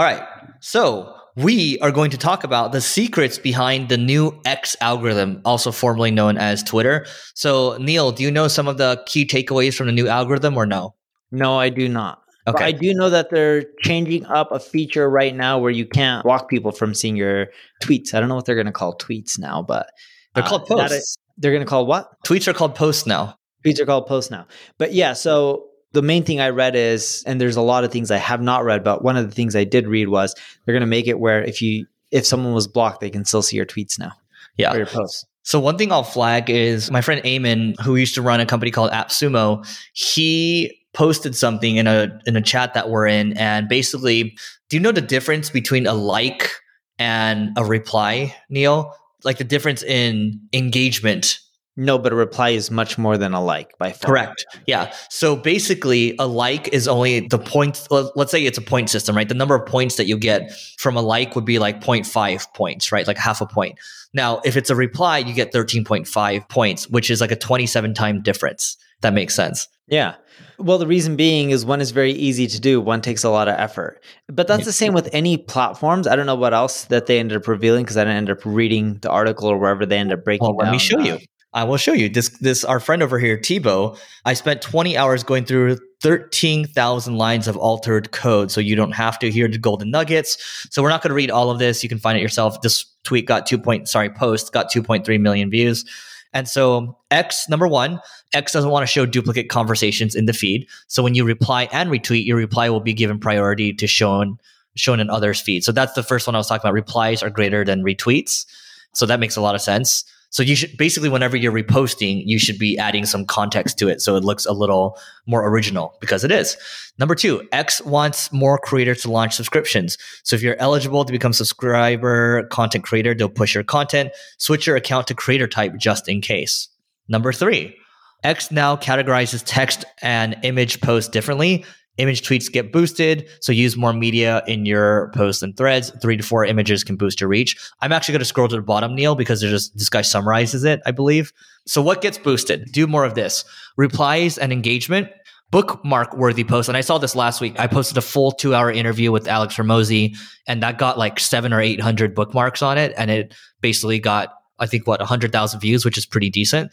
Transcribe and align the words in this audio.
All 0.00 0.06
right. 0.06 0.26
So 0.60 1.14
we 1.36 1.78
are 1.80 1.90
going 1.92 2.10
to 2.12 2.16
talk 2.16 2.42
about 2.42 2.72
the 2.72 2.80
secrets 2.80 3.36
behind 3.36 3.90
the 3.90 3.98
new 3.98 4.40
X 4.46 4.74
algorithm, 4.80 5.42
also 5.44 5.70
formerly 5.70 6.10
known 6.10 6.38
as 6.38 6.62
Twitter. 6.62 7.04
So, 7.34 7.76
Neil, 7.76 8.10
do 8.10 8.22
you 8.22 8.30
know 8.30 8.48
some 8.48 8.66
of 8.66 8.78
the 8.78 9.02
key 9.04 9.26
takeaways 9.26 9.76
from 9.76 9.88
the 9.88 9.92
new 9.92 10.08
algorithm 10.08 10.56
or 10.56 10.64
no? 10.64 10.94
No, 11.30 11.58
I 11.58 11.68
do 11.68 11.86
not. 11.86 12.22
Okay. 12.48 12.56
But 12.56 12.62
I 12.62 12.72
do 12.72 12.94
know 12.94 13.10
that 13.10 13.28
they're 13.28 13.66
changing 13.82 14.24
up 14.24 14.52
a 14.52 14.58
feature 14.58 15.10
right 15.10 15.36
now 15.36 15.58
where 15.58 15.70
you 15.70 15.84
can't 15.84 16.24
block 16.24 16.48
people 16.48 16.72
from 16.72 16.94
seeing 16.94 17.14
your 17.14 17.48
tweets. 17.82 18.14
I 18.14 18.20
don't 18.20 18.30
know 18.30 18.36
what 18.36 18.46
they're 18.46 18.54
going 18.54 18.64
to 18.64 18.72
call 18.72 18.96
tweets 18.96 19.38
now, 19.38 19.60
but 19.60 19.90
they're 20.34 20.44
uh, 20.44 20.48
called 20.48 20.64
posts. 20.64 20.96
Is, 20.96 21.18
they're 21.36 21.52
going 21.52 21.62
to 21.62 21.68
call 21.68 21.84
what? 21.84 22.08
Tweets 22.24 22.48
are 22.48 22.54
called 22.54 22.74
posts 22.74 23.04
now. 23.04 23.36
Tweets 23.66 23.78
are 23.78 23.84
called 23.84 24.06
posts 24.06 24.30
now. 24.30 24.46
But 24.78 24.94
yeah, 24.94 25.12
so 25.12 25.66
the 25.92 26.02
main 26.02 26.24
thing 26.24 26.40
I 26.40 26.50
read 26.50 26.76
is, 26.76 27.24
and 27.26 27.40
there's 27.40 27.56
a 27.56 27.62
lot 27.62 27.84
of 27.84 27.90
things 27.90 28.10
I 28.10 28.16
have 28.18 28.40
not 28.40 28.64
read, 28.64 28.84
but 28.84 29.02
one 29.02 29.16
of 29.16 29.28
the 29.28 29.34
things 29.34 29.56
I 29.56 29.64
did 29.64 29.88
read 29.88 30.08
was 30.08 30.34
they're 30.64 30.72
going 30.72 30.80
to 30.80 30.86
make 30.86 31.08
it 31.08 31.18
where 31.18 31.42
if 31.42 31.60
you 31.60 31.86
if 32.10 32.26
someone 32.26 32.54
was 32.54 32.66
blocked, 32.66 33.00
they 33.00 33.10
can 33.10 33.24
still 33.24 33.42
see 33.42 33.56
your 33.56 33.66
tweets 33.66 33.98
now. 33.98 34.12
Yeah, 34.56 34.72
or 34.72 34.78
your 34.78 34.86
posts. 34.86 35.24
So 35.42 35.58
one 35.58 35.78
thing 35.78 35.90
I'll 35.90 36.02
flag 36.02 36.50
is 36.50 36.90
my 36.90 37.00
friend 37.00 37.22
Eamon, 37.24 37.80
who 37.80 37.96
used 37.96 38.14
to 38.16 38.22
run 38.22 38.40
a 38.40 38.46
company 38.46 38.70
called 38.70 38.90
AppSumo, 38.90 39.66
he 39.92 40.76
posted 40.92 41.34
something 41.34 41.76
in 41.76 41.86
a 41.86 42.18
in 42.26 42.36
a 42.36 42.42
chat 42.42 42.74
that 42.74 42.90
we're 42.90 43.06
in, 43.06 43.36
and 43.36 43.68
basically, 43.68 44.36
do 44.68 44.76
you 44.76 44.80
know 44.80 44.92
the 44.92 45.00
difference 45.00 45.50
between 45.50 45.86
a 45.86 45.94
like 45.94 46.50
and 46.98 47.56
a 47.56 47.64
reply, 47.64 48.34
Neil? 48.48 48.94
Like 49.24 49.38
the 49.38 49.44
difference 49.44 49.82
in 49.82 50.40
engagement 50.52 51.40
no, 51.80 51.98
but 51.98 52.12
a 52.12 52.14
reply 52.14 52.50
is 52.50 52.70
much 52.70 52.98
more 52.98 53.16
than 53.16 53.32
a 53.32 53.42
like 53.42 53.76
by 53.78 53.92
far. 53.92 54.10
Correct. 54.10 54.44
Yeah. 54.66 54.92
So 55.08 55.34
basically, 55.34 56.14
a 56.18 56.26
like 56.26 56.68
is 56.68 56.86
only 56.86 57.26
the 57.26 57.38
point. 57.38 57.88
Let's 57.90 58.30
say 58.30 58.44
it's 58.44 58.58
a 58.58 58.62
point 58.62 58.90
system, 58.90 59.16
right? 59.16 59.26
The 59.26 59.34
number 59.34 59.54
of 59.54 59.64
points 59.64 59.96
that 59.96 60.04
you 60.04 60.18
get 60.18 60.52
from 60.76 60.94
a 60.94 61.00
like 61.00 61.34
would 61.34 61.46
be 61.46 61.58
like 61.58 61.80
0.5 61.80 62.52
points, 62.52 62.92
right? 62.92 63.06
Like 63.06 63.16
half 63.16 63.40
a 63.40 63.46
point. 63.46 63.78
Now, 64.12 64.42
if 64.44 64.58
it's 64.58 64.68
a 64.68 64.76
reply, 64.76 65.18
you 65.18 65.32
get 65.32 65.54
13.5 65.54 66.50
points, 66.50 66.86
which 66.90 67.10
is 67.10 67.22
like 67.22 67.32
a 67.32 67.36
27 67.36 67.94
time 67.94 68.20
difference. 68.20 68.76
That 69.00 69.14
makes 69.14 69.34
sense. 69.34 69.66
Yeah. 69.88 70.16
Well, 70.58 70.76
the 70.76 70.86
reason 70.86 71.16
being 71.16 71.48
is 71.48 71.64
one 71.64 71.80
is 71.80 71.92
very 71.92 72.12
easy 72.12 72.46
to 72.46 72.60
do, 72.60 72.78
one 72.82 73.00
takes 73.00 73.24
a 73.24 73.30
lot 73.30 73.48
of 73.48 73.54
effort. 73.54 74.04
But 74.28 74.46
that's 74.46 74.66
the 74.66 74.72
same 74.72 74.92
with 74.92 75.08
any 75.14 75.38
platforms. 75.38 76.06
I 76.06 76.14
don't 76.14 76.26
know 76.26 76.34
what 76.34 76.52
else 76.52 76.84
that 76.84 77.06
they 77.06 77.18
ended 77.18 77.38
up 77.38 77.48
revealing 77.48 77.84
because 77.84 77.96
I 77.96 78.04
didn't 78.04 78.18
end 78.18 78.30
up 78.30 78.44
reading 78.44 78.98
the 79.00 79.08
article 79.08 79.48
or 79.48 79.56
wherever 79.56 79.86
they 79.86 79.96
ended 79.96 80.18
up 80.18 80.24
breaking 80.26 80.46
well, 80.46 80.56
let 80.56 80.64
down. 80.66 80.72
Let 80.72 80.74
me 80.74 80.78
show 80.78 80.98
you. 81.00 81.18
I 81.52 81.64
will 81.64 81.76
show 81.76 81.92
you 81.92 82.08
this. 82.08 82.28
This 82.38 82.64
our 82.64 82.80
friend 82.80 83.02
over 83.02 83.18
here, 83.18 83.40
Thibaut. 83.42 84.00
I 84.24 84.34
spent 84.34 84.62
20 84.62 84.96
hours 84.96 85.22
going 85.22 85.44
through 85.44 85.78
13,000 86.00 87.16
lines 87.16 87.48
of 87.48 87.56
altered 87.56 88.12
code, 88.12 88.50
so 88.50 88.60
you 88.60 88.76
don't 88.76 88.92
have 88.92 89.18
to 89.18 89.30
hear 89.30 89.48
the 89.48 89.58
golden 89.58 89.90
nuggets. 89.90 90.38
So 90.70 90.82
we're 90.82 90.88
not 90.88 91.02
going 91.02 91.10
to 91.10 91.14
read 91.14 91.30
all 91.30 91.50
of 91.50 91.58
this. 91.58 91.82
You 91.82 91.88
can 91.88 91.98
find 91.98 92.16
it 92.16 92.22
yourself. 92.22 92.60
This 92.62 92.84
tweet 93.02 93.26
got 93.26 93.46
two 93.46 93.58
point 93.58 93.88
sorry 93.88 94.10
post 94.10 94.52
got 94.52 94.70
2.3 94.70 95.20
million 95.20 95.50
views. 95.50 95.84
And 96.32 96.46
so 96.46 96.96
X 97.10 97.48
number 97.48 97.66
one, 97.66 98.00
X 98.32 98.52
doesn't 98.52 98.70
want 98.70 98.84
to 98.84 98.92
show 98.92 99.04
duplicate 99.04 99.48
conversations 99.48 100.14
in 100.14 100.26
the 100.26 100.32
feed. 100.32 100.68
So 100.86 101.02
when 101.02 101.14
you 101.16 101.24
reply 101.24 101.68
and 101.72 101.90
retweet, 101.90 102.24
your 102.24 102.36
reply 102.36 102.70
will 102.70 102.80
be 102.80 102.94
given 102.94 103.18
priority 103.18 103.72
to 103.74 103.86
shown 103.86 104.38
shown 104.76 105.00
in 105.00 105.10
others' 105.10 105.40
feed. 105.40 105.64
So 105.64 105.72
that's 105.72 105.94
the 105.94 106.02
first 106.04 106.28
one 106.28 106.36
I 106.36 106.38
was 106.38 106.46
talking 106.46 106.60
about. 106.60 106.74
Replies 106.74 107.24
are 107.24 107.30
greater 107.30 107.64
than 107.64 107.82
retweets. 107.82 108.46
So 108.92 109.04
that 109.06 109.18
makes 109.18 109.36
a 109.36 109.40
lot 109.40 109.56
of 109.56 109.60
sense. 109.60 110.04
So 110.30 110.44
you 110.44 110.54
should 110.54 110.76
basically, 110.76 111.08
whenever 111.08 111.36
you're 111.36 111.52
reposting, 111.52 112.22
you 112.24 112.38
should 112.38 112.58
be 112.58 112.78
adding 112.78 113.04
some 113.04 113.26
context 113.26 113.78
to 113.78 113.88
it 113.88 114.00
so 114.00 114.16
it 114.16 114.24
looks 114.24 114.46
a 114.46 114.52
little 114.52 114.96
more 115.26 115.46
original 115.48 115.96
because 116.00 116.22
it 116.22 116.30
is. 116.30 116.56
Number 116.98 117.16
two, 117.16 117.46
X 117.50 117.80
wants 117.82 118.32
more 118.32 118.56
creators 118.56 119.02
to 119.02 119.10
launch 119.10 119.34
subscriptions. 119.34 119.98
So 120.22 120.36
if 120.36 120.42
you're 120.42 120.56
eligible 120.60 121.04
to 121.04 121.12
become 121.12 121.32
subscriber 121.32 122.44
content 122.44 122.84
creator, 122.84 123.12
they'll 123.12 123.28
push 123.28 123.54
your 123.54 123.64
content. 123.64 124.12
Switch 124.38 124.66
your 124.66 124.76
account 124.76 125.08
to 125.08 125.14
creator 125.14 125.48
type 125.48 125.76
just 125.76 126.08
in 126.08 126.20
case. 126.20 126.68
Number 127.08 127.32
three, 127.32 127.76
X 128.22 128.50
now 128.50 128.76
categorizes 128.76 129.42
text 129.44 129.84
and 130.00 130.36
image 130.42 130.80
posts 130.80 131.10
differently 131.10 131.64
image 131.98 132.22
tweets 132.22 132.50
get 132.50 132.72
boosted. 132.72 133.28
So 133.40 133.52
use 133.52 133.76
more 133.76 133.92
media 133.92 134.42
in 134.46 134.64
your 134.66 135.10
posts 135.14 135.42
and 135.42 135.56
threads. 135.56 135.90
Three 136.00 136.16
to 136.16 136.22
four 136.22 136.44
images 136.44 136.84
can 136.84 136.96
boost 136.96 137.20
your 137.20 137.28
reach. 137.28 137.56
I'm 137.80 137.92
actually 137.92 138.12
going 138.12 138.20
to 138.20 138.26
scroll 138.26 138.48
to 138.48 138.56
the 138.56 138.62
bottom, 138.62 138.94
Neil, 138.94 139.14
because 139.14 139.40
just, 139.40 139.76
this 139.76 139.88
guy 139.88 140.02
summarizes 140.02 140.64
it, 140.64 140.80
I 140.86 140.92
believe. 140.92 141.32
So 141.66 141.82
what 141.82 142.00
gets 142.00 142.18
boosted? 142.18 142.70
Do 142.72 142.86
more 142.86 143.04
of 143.04 143.14
this. 143.14 143.44
Replies 143.76 144.38
and 144.38 144.52
engagement. 144.52 145.08
Bookmark 145.50 146.16
worthy 146.16 146.44
posts. 146.44 146.68
And 146.68 146.76
I 146.76 146.80
saw 146.80 146.98
this 146.98 147.16
last 147.16 147.40
week. 147.40 147.58
I 147.58 147.66
posted 147.66 147.98
a 147.98 148.02
full 148.02 148.30
two 148.30 148.54
hour 148.54 148.70
interview 148.70 149.10
with 149.10 149.26
Alex 149.26 149.56
Hormozi, 149.56 150.16
and 150.46 150.62
that 150.62 150.78
got 150.78 150.96
like 150.96 151.18
seven 151.18 151.52
or 151.52 151.60
800 151.60 152.14
bookmarks 152.14 152.62
on 152.62 152.78
it. 152.78 152.94
And 152.96 153.10
it 153.10 153.34
basically 153.60 153.98
got, 153.98 154.32
I 154.60 154.66
think, 154.66 154.86
what, 154.86 155.00
100,000 155.00 155.58
views, 155.58 155.84
which 155.84 155.98
is 155.98 156.06
pretty 156.06 156.30
decent. 156.30 156.70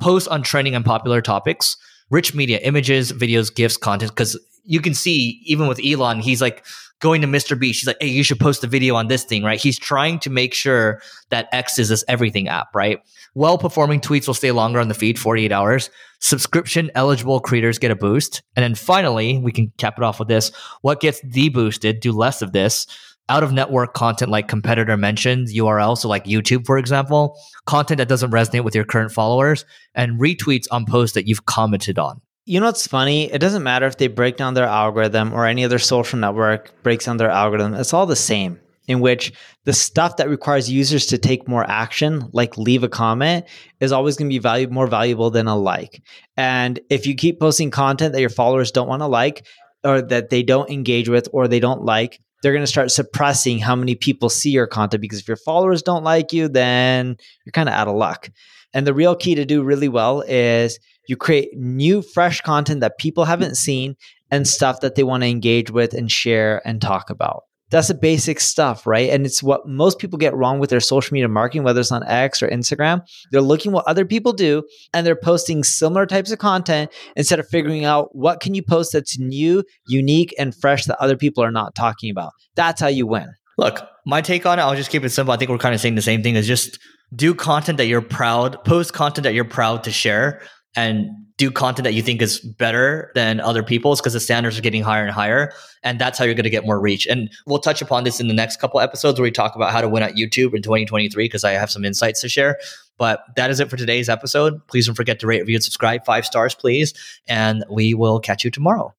Posts 0.00 0.28
on 0.28 0.42
trending 0.42 0.76
and 0.76 0.84
popular 0.84 1.20
topics 1.20 1.76
rich 2.10 2.34
media, 2.34 2.58
images, 2.58 3.12
videos, 3.12 3.54
GIFs, 3.54 3.76
content. 3.76 4.10
Because 4.10 4.38
you 4.64 4.80
can 4.80 4.94
see 4.94 5.40
even 5.44 5.66
with 5.66 5.80
Elon, 5.84 6.20
he's 6.20 6.40
like 6.40 6.64
going 7.00 7.22
to 7.22 7.26
Mr. 7.26 7.58
Beast. 7.58 7.80
He's 7.80 7.86
like, 7.86 7.96
hey, 8.00 8.08
you 8.08 8.22
should 8.22 8.38
post 8.38 8.62
a 8.62 8.66
video 8.66 8.94
on 8.94 9.08
this 9.08 9.24
thing, 9.24 9.42
right? 9.42 9.60
He's 9.60 9.78
trying 9.78 10.18
to 10.20 10.30
make 10.30 10.54
sure 10.54 11.00
that 11.30 11.48
X 11.52 11.78
is 11.78 11.88
this 11.88 12.04
everything 12.08 12.48
app, 12.48 12.74
right? 12.74 13.00
Well 13.34 13.58
performing 13.58 14.00
tweets 14.00 14.26
will 14.26 14.34
stay 14.34 14.52
longer 14.52 14.78
on 14.80 14.88
the 14.88 14.94
feed, 14.94 15.18
48 15.18 15.50
hours. 15.50 15.90
Subscription 16.20 16.90
eligible 16.94 17.40
creators 17.40 17.78
get 17.78 17.90
a 17.90 17.96
boost. 17.96 18.42
And 18.54 18.62
then 18.62 18.74
finally, 18.74 19.38
we 19.38 19.52
can 19.52 19.72
cap 19.78 19.94
it 19.96 20.04
off 20.04 20.18
with 20.18 20.28
this. 20.28 20.52
What 20.82 21.00
gets 21.00 21.22
deboosted? 21.22 22.00
Do 22.00 22.12
less 22.12 22.42
of 22.42 22.52
this. 22.52 22.86
Out 23.30 23.44
of 23.44 23.52
network 23.52 23.94
content 23.94 24.30
like 24.30 24.48
competitor 24.48 24.96
mentions, 24.96 25.54
URL, 25.54 25.96
so 25.96 26.08
like 26.08 26.24
YouTube, 26.24 26.66
for 26.66 26.76
example, 26.76 27.38
content 27.64 27.98
that 27.98 28.08
doesn't 28.08 28.32
resonate 28.32 28.64
with 28.64 28.74
your 28.74 28.84
current 28.84 29.12
followers, 29.12 29.64
and 29.94 30.20
retweets 30.20 30.66
on 30.72 30.84
posts 30.84 31.14
that 31.14 31.28
you've 31.28 31.46
commented 31.46 31.96
on 31.96 32.20
you 32.46 32.60
know 32.60 32.66
what's 32.66 32.86
funny? 32.86 33.30
It 33.30 33.38
doesn't 33.38 33.62
matter 33.62 33.86
if 33.86 33.98
they 33.98 34.08
break 34.08 34.36
down 34.36 34.54
their 34.54 34.66
algorithm 34.66 35.32
or 35.32 35.46
any 35.46 35.64
other 35.64 35.78
social 35.78 36.18
network 36.18 36.72
breaks 36.82 37.04
down 37.04 37.16
their 37.16 37.30
algorithm. 37.30 37.74
It's 37.74 37.92
all 37.92 38.06
the 38.06 38.16
same. 38.16 38.60
In 38.88 38.98
which 38.98 39.32
the 39.66 39.72
stuff 39.72 40.16
that 40.16 40.28
requires 40.28 40.68
users 40.68 41.06
to 41.06 41.18
take 41.18 41.46
more 41.46 41.64
action, 41.70 42.28
like 42.32 42.58
leave 42.58 42.82
a 42.82 42.88
comment, 42.88 43.44
is 43.78 43.92
always 43.92 44.16
going 44.16 44.28
to 44.28 44.34
be 44.34 44.40
valued 44.40 44.72
more 44.72 44.88
valuable 44.88 45.30
than 45.30 45.46
a 45.46 45.54
like. 45.54 46.02
And 46.36 46.80
if 46.90 47.06
you 47.06 47.14
keep 47.14 47.38
posting 47.38 47.70
content 47.70 48.14
that 48.14 48.20
your 48.20 48.30
followers 48.30 48.72
don't 48.72 48.88
want 48.88 49.02
to 49.02 49.06
like, 49.06 49.46
or 49.84 50.02
that 50.02 50.30
they 50.30 50.42
don't 50.42 50.70
engage 50.70 51.08
with, 51.08 51.28
or 51.32 51.46
they 51.46 51.60
don't 51.60 51.84
like, 51.84 52.18
they're 52.42 52.52
going 52.52 52.64
to 52.64 52.66
start 52.66 52.90
suppressing 52.90 53.60
how 53.60 53.76
many 53.76 53.94
people 53.94 54.28
see 54.28 54.50
your 54.50 54.66
content 54.66 55.02
because 55.02 55.20
if 55.20 55.28
your 55.28 55.36
followers 55.36 55.82
don't 55.82 56.02
like 56.02 56.32
you, 56.32 56.48
then 56.48 57.16
you're 57.44 57.52
kind 57.52 57.68
of 57.68 57.74
out 57.74 57.86
of 57.86 57.94
luck. 57.94 58.28
And 58.72 58.86
the 58.86 58.94
real 58.94 59.14
key 59.14 59.34
to 59.34 59.44
do 59.44 59.62
really 59.62 59.88
well 59.88 60.22
is 60.22 60.78
you 61.10 61.16
create 61.16 61.50
new, 61.56 62.02
fresh 62.02 62.40
content 62.40 62.80
that 62.80 62.96
people 62.96 63.24
haven't 63.24 63.56
seen 63.56 63.96
and 64.30 64.46
stuff 64.46 64.80
that 64.80 64.94
they 64.94 65.02
want 65.02 65.24
to 65.24 65.28
engage 65.28 65.68
with 65.68 65.92
and 65.92 66.08
share 66.08 66.62
and 66.64 66.80
talk 66.80 67.10
about. 67.10 67.42
That's 67.70 67.88
the 67.88 67.94
basic 67.94 68.38
stuff, 68.38 68.86
right? 68.86 69.10
And 69.10 69.26
it's 69.26 69.42
what 69.42 69.66
most 69.66 69.98
people 69.98 70.18
get 70.18 70.36
wrong 70.36 70.60
with 70.60 70.70
their 70.70 70.78
social 70.78 71.12
media 71.12 71.28
marketing, 71.28 71.64
whether 71.64 71.80
it's 71.80 71.90
on 71.90 72.04
X 72.06 72.44
or 72.44 72.48
Instagram. 72.48 73.02
They're 73.32 73.40
looking 73.40 73.72
what 73.72 73.88
other 73.88 74.04
people 74.04 74.32
do 74.32 74.62
and 74.94 75.04
they're 75.04 75.16
posting 75.16 75.64
similar 75.64 76.06
types 76.06 76.30
of 76.30 76.38
content 76.38 76.92
instead 77.16 77.40
of 77.40 77.48
figuring 77.48 77.84
out 77.84 78.14
what 78.14 78.38
can 78.38 78.54
you 78.54 78.62
post 78.62 78.92
that's 78.92 79.18
new, 79.18 79.64
unique, 79.88 80.32
and 80.38 80.54
fresh 80.54 80.84
that 80.84 81.00
other 81.00 81.16
people 81.16 81.42
are 81.42 81.52
not 81.52 81.74
talking 81.74 82.08
about. 82.08 82.30
That's 82.54 82.80
how 82.80 82.88
you 82.88 83.04
win. 83.04 83.26
Look, 83.58 83.80
my 84.06 84.20
take 84.20 84.46
on 84.46 84.60
it, 84.60 84.62
I'll 84.62 84.76
just 84.76 84.90
keep 84.90 85.02
it 85.02 85.10
simple. 85.10 85.34
I 85.34 85.36
think 85.36 85.50
we're 85.50 85.58
kind 85.58 85.74
of 85.74 85.80
saying 85.80 85.96
the 85.96 86.02
same 86.02 86.22
thing 86.22 86.36
is 86.36 86.46
just 86.46 86.78
do 87.14 87.34
content 87.34 87.78
that 87.78 87.86
you're 87.86 88.00
proud, 88.00 88.64
post 88.64 88.92
content 88.92 89.24
that 89.24 89.34
you're 89.34 89.44
proud 89.44 89.82
to 89.84 89.90
share 89.90 90.40
and 90.76 91.08
do 91.36 91.50
content 91.50 91.84
that 91.84 91.94
you 91.94 92.02
think 92.02 92.20
is 92.20 92.38
better 92.38 93.10
than 93.14 93.40
other 93.40 93.62
people's 93.62 94.00
because 94.00 94.12
the 94.12 94.20
standards 94.20 94.58
are 94.58 94.62
getting 94.62 94.82
higher 94.82 95.02
and 95.02 95.10
higher. 95.10 95.52
And 95.82 95.98
that's 95.98 96.18
how 96.18 96.26
you're 96.26 96.34
going 96.34 96.44
to 96.44 96.50
get 96.50 96.66
more 96.66 96.78
reach. 96.78 97.06
And 97.06 97.30
we'll 97.46 97.58
touch 97.58 97.80
upon 97.80 98.04
this 98.04 98.20
in 98.20 98.28
the 98.28 98.34
next 98.34 98.60
couple 98.60 98.78
episodes 98.78 99.18
where 99.18 99.24
we 99.24 99.30
talk 99.30 99.56
about 99.56 99.72
how 99.72 99.80
to 99.80 99.88
win 99.88 100.02
at 100.02 100.16
YouTube 100.16 100.54
in 100.54 100.60
2023 100.60 101.24
because 101.24 101.42
I 101.42 101.52
have 101.52 101.70
some 101.70 101.84
insights 101.84 102.20
to 102.20 102.28
share. 102.28 102.58
But 102.98 103.24
that 103.36 103.50
is 103.50 103.58
it 103.58 103.70
for 103.70 103.78
today's 103.78 104.10
episode. 104.10 104.60
Please 104.66 104.84
don't 104.84 104.94
forget 104.94 105.18
to 105.20 105.26
rate, 105.26 105.40
review, 105.40 105.56
and 105.56 105.64
subscribe. 105.64 106.04
Five 106.04 106.26
stars, 106.26 106.54
please. 106.54 106.92
And 107.26 107.64
we 107.70 107.94
will 107.94 108.20
catch 108.20 108.44
you 108.44 108.50
tomorrow. 108.50 108.94